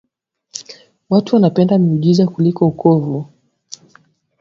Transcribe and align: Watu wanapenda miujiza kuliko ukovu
Watu 1.09 1.35
wanapenda 1.35 1.77
miujiza 1.77 2.27
kuliko 2.27 2.67
ukovu 2.67 3.25